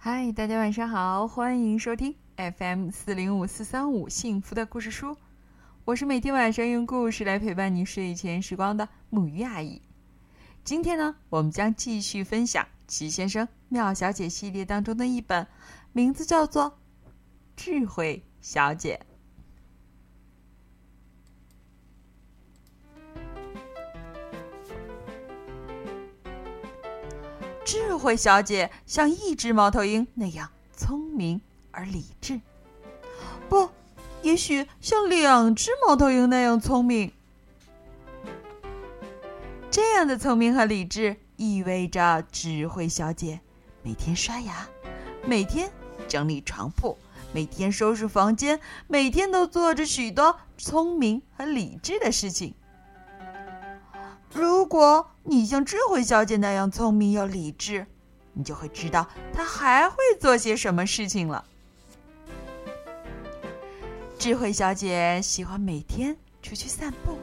[0.00, 5.16] 嗨，大家晚上好，欢迎收听 FM 四零五四三五幸福的故事书。
[5.84, 9.82] 我是每天晚上用故事来陪伴你睡前时光的木鱼阿姨。
[10.62, 15.44] 今天呢，我们将继续分享齐先生、妙小姐系列当中的一本，
[15.92, 16.66] 名字叫做
[17.56, 19.00] 《智慧小姐》。
[27.68, 31.38] 智慧小姐像一只猫头鹰那样聪明
[31.70, 32.40] 而理智，
[33.46, 33.68] 不，
[34.22, 37.12] 也许像两只猫头鹰那样聪明。
[39.70, 43.38] 这样的聪明和理智意味着智慧小姐
[43.82, 44.66] 每天刷牙，
[45.26, 45.70] 每天
[46.08, 46.96] 整理床铺，
[47.34, 52.54] 每天收拾房间，每天都做着许多聪明和理智的事情。
[54.32, 57.86] 如果你像智慧小姐那样聪明又理智，
[58.34, 61.44] 你就会知道她还会做些什么事情了。
[64.18, 67.18] 智慧小姐喜欢每天出去散步，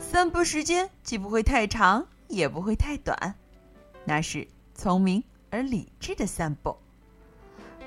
[0.00, 3.34] 散步时间既不会太长，也不会太短，
[4.04, 6.76] 那是聪明而理智的散步。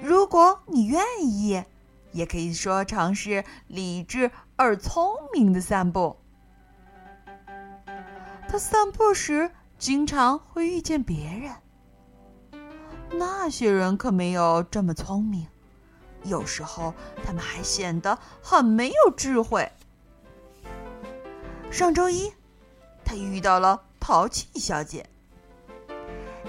[0.02, 1.64] 如果你愿意，
[2.12, 6.18] 也可以说成是理智而聪明的散步。
[8.52, 11.54] 他散步时经常会遇见别人，
[13.12, 15.46] 那些人可没有这么聪明，
[16.24, 19.72] 有时候他们还显得很没有智慧。
[21.70, 22.34] 上周一，
[23.06, 25.08] 他遇到了淘气小姐。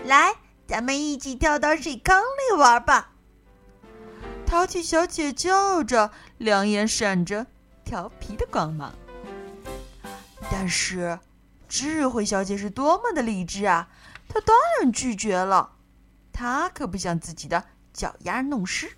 [0.06, 0.34] 来，
[0.66, 3.12] 咱们一起跳到水坑里玩吧！
[4.46, 7.46] 淘气小姐叫着，两眼闪着
[7.84, 8.94] 调皮的光芒。
[10.50, 11.18] 但是。
[11.70, 13.88] 智慧小姐是多么的理智啊！
[14.28, 15.76] 她当然拒绝了，
[16.32, 18.90] 她可不想自己的脚丫弄湿。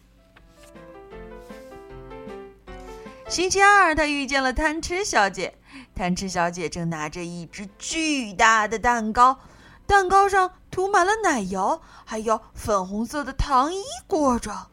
[3.29, 5.59] 星期二，她遇见了贪吃小姐。
[5.95, 9.39] 贪吃小姐正拿着一只巨大的蛋糕，
[9.87, 14.69] 蛋糕上涂满了奶油，还有粉红色的糖衣裹着。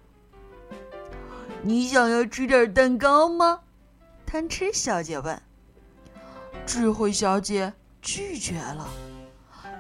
[1.64, 3.60] 你想要吃点蛋糕吗？
[4.26, 5.42] 贪吃小姐问。
[6.66, 7.74] 智慧小姐。
[8.02, 8.88] 拒绝了，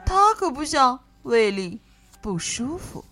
[0.06, 1.82] 他可不想胃里
[2.22, 3.04] 不舒服。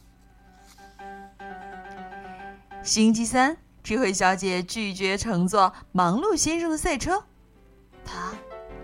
[2.84, 7.23] 星期三，智慧小姐拒绝乘坐忙碌先生的赛车，
[8.06, 8.34] 她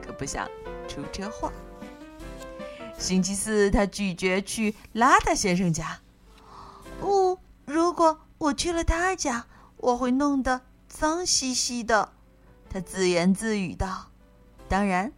[0.06, 0.50] 可不想
[0.88, 1.52] 出车祸。
[2.98, 6.00] 星期四，她拒绝去邋遢先生家。
[7.02, 9.46] 哦，如果我去了他家，
[9.78, 12.14] 我会弄得脏兮兮的，
[12.70, 14.08] 她自言自语道。
[14.68, 15.12] 当然。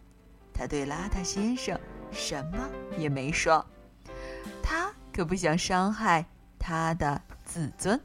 [0.56, 1.78] 他对邋遢先生
[2.10, 2.58] 什么
[2.96, 3.64] 也没说，
[4.62, 6.24] 他可不想伤害
[6.58, 8.00] 他的自尊。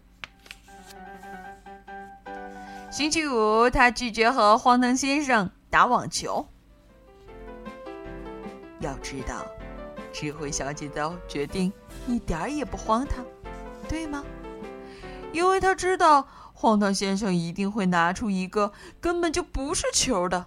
[2.92, 6.46] 星期五，他拒绝和荒唐先生打网球。
[8.82, 9.46] 要知道，
[10.12, 11.72] 智慧小姐的决定
[12.06, 13.24] 一点儿也不荒唐，
[13.88, 14.26] 对吗？
[15.32, 20.46] 因为他知道荒唐先生一定会拿出一个根本就不是球的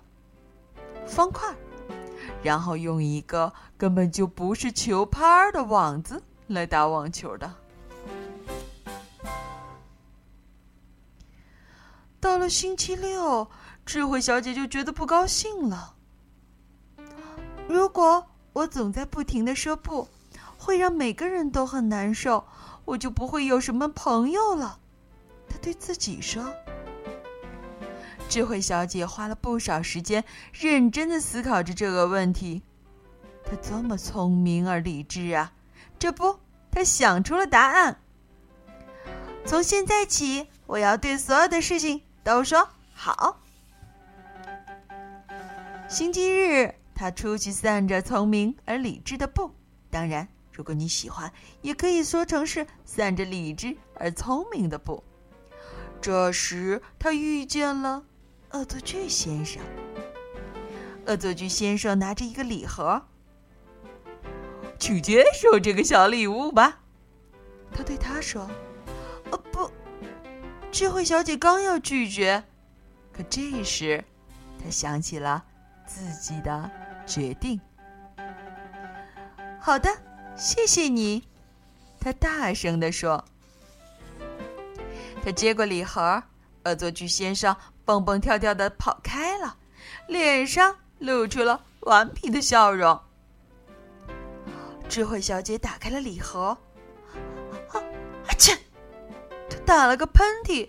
[1.07, 1.55] 方块。
[2.45, 7.51] 然后用一个根本就不是球拍的网子来打网球的。
[12.21, 13.49] 到了星期六，
[13.87, 15.95] 智慧小姐就觉得不高兴了。
[17.67, 20.07] 如果我总在不停的说不，
[20.59, 22.45] 会让每个人都很难受，
[22.85, 24.79] 我就不会有什么朋友了。
[25.49, 26.45] 她对自己说。
[28.35, 32.63] 智慧小姐花了不少时间，认真的思考着这个问题。
[33.45, 35.53] 她多么聪明而理智啊！
[36.01, 38.01] 这不，她想出了答案。
[39.47, 43.41] 从现在起，我要对所有的事情都说好。
[45.89, 49.53] 星期日，她出去散着聪明而理智的步。
[49.91, 55.05] 当然，如果你喜欢，也可以说成是散着理智而聪明的步。
[56.01, 58.03] 这时，她遇见了。
[58.55, 59.61] 恶作剧先生，
[61.07, 63.03] 恶作剧先生拿着一个礼盒，
[64.79, 66.79] 去接受这个小礼物吧。
[67.73, 68.49] 他对他说
[69.33, 69.69] ：“哦不！”
[70.71, 72.45] 智慧小姐刚要拒绝，
[73.13, 74.05] 可这时，
[74.63, 75.45] 她想起了
[75.85, 76.71] 自己的
[77.05, 77.61] 决定。
[79.61, 79.91] 好的，
[80.37, 81.27] 谢谢你，
[81.99, 83.25] 她大声地说。
[85.25, 86.23] 他接过礼盒，
[86.65, 87.57] 恶作剧先生。
[87.85, 89.57] 蹦蹦跳跳的跑开了，
[90.09, 92.99] 脸上露出了顽皮的笑容。
[94.89, 96.57] 智慧小姐打开了礼盒，
[99.67, 100.69] 打了个喷嚏，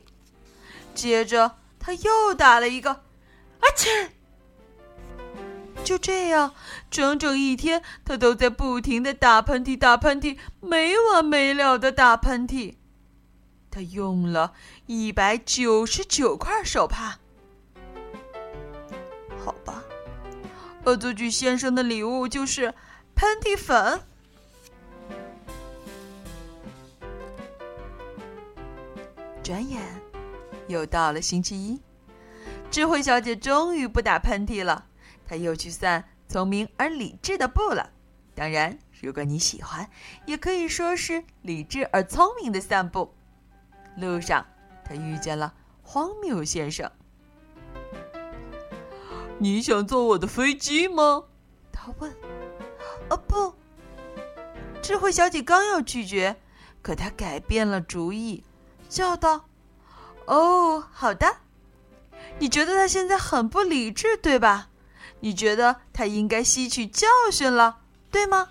[0.93, 2.89] 接着他又打了一个，
[3.59, 4.09] 阿切！
[5.83, 6.53] 就这样，
[6.89, 12.75] 整整一天，他都在不停的打喷嚏，打喷嚏，没完没了的打喷嚏。
[13.75, 14.53] 他用了
[14.85, 17.19] 一百九十九块手帕。
[19.43, 19.83] 好吧，
[20.85, 22.73] 恶作剧先生的礼物就是
[23.15, 24.01] 喷嚏粉。
[29.43, 29.81] 转眼
[30.69, 31.81] 又到了星期一，
[32.71, 34.85] 智慧小姐终于不打喷嚏了。
[35.27, 37.91] 她又去散聪明而理智的步了。
[38.33, 39.89] 当然，如果你喜欢，
[40.25, 43.13] 也可以说是理智而聪明的散步。
[43.97, 44.45] 路上，
[44.83, 46.91] 他遇见了荒谬先生。
[49.37, 51.23] 你想坐我的飞机吗？
[51.71, 52.11] 他问。
[53.09, 53.53] 哦不，
[54.81, 56.35] 智慧小姐刚要拒绝，
[56.81, 58.43] 可她改变了主意，
[58.89, 59.45] 叫道
[60.25, 61.37] ：“哦，好的。
[62.39, 64.69] 你觉得他现在很不理智，对吧？”
[65.21, 67.79] 你觉得他应该吸取教训了，
[68.11, 68.49] 对吗？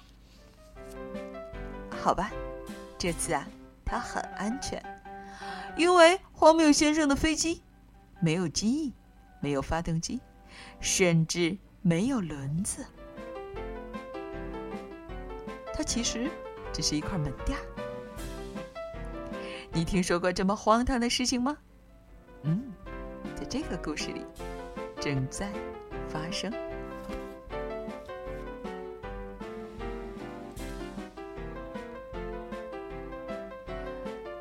[2.02, 2.30] 好吧，
[2.98, 3.46] 这次啊，
[3.84, 4.82] 他很安全，
[5.76, 7.62] 因为荒谬先生的飞机
[8.20, 8.92] 没有机翼，
[9.40, 10.20] 没有发动机，
[10.80, 12.84] 甚至没有轮子。
[15.72, 16.30] 它其实
[16.72, 17.58] 只是一块门垫。
[19.72, 21.56] 你听说过这么荒唐的事情吗？
[22.42, 22.72] 嗯，
[23.34, 24.24] 在这个故事里，
[25.00, 25.52] 正在。
[26.06, 26.52] 发生。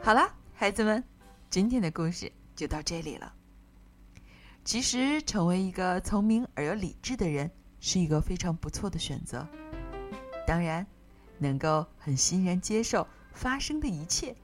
[0.04, 1.04] 好了，孩子们，
[1.54, 3.32] 今天的故事就到这里了。
[4.66, 9.48] 其实，成为一个聪明而又理智的人是一个非常不错的选择。
[10.48, 10.84] 当然，
[11.38, 14.36] 能够很欣然接受发生的一切，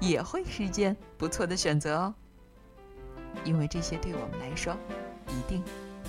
[0.00, 2.14] 也会是一件不错的选择哦。
[3.44, 4.76] 因为这些对我们来说，
[5.28, 5.62] 一定。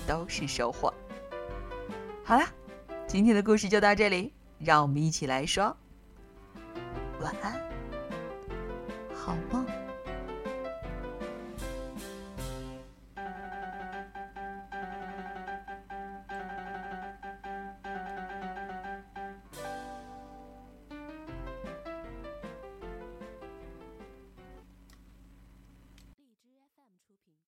[0.04, 0.92] 都是收获。
[2.24, 2.48] 好啦，
[3.06, 5.76] 今天的故事就到这里，让我们一起来说
[7.20, 7.60] 晚安，
[9.14, 9.67] 好梦。